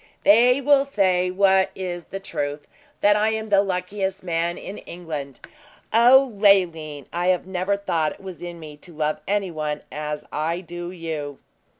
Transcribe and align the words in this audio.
"They 0.23 0.61
will 0.61 0.83
say 0.83 1.29
what 1.29 1.69
is 1.75 2.05
the 2.05 2.19
truth 2.19 2.65
that 3.01 3.15
I 3.15 3.29
am 3.33 3.49
the 3.49 3.61
luckiest 3.61 4.23
man 4.23 4.57
in 4.57 4.79
England. 4.79 5.39
O 5.93 6.33
Leoline! 6.35 7.05
I 7.13 7.39
never 7.45 7.77
thought 7.77 8.13
it 8.13 8.19
was 8.19 8.41
in 8.41 8.59
me 8.59 8.77
to 8.77 8.95
love 8.97 9.19
any 9.27 9.51
one 9.51 9.83
as 9.91 10.23
I 10.31 10.61
do 10.61 10.89
you."' 10.89 11.37